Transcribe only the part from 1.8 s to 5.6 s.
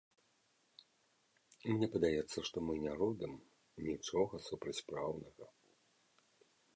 падаецца, што мы не робім нічога супрацьпраўнага.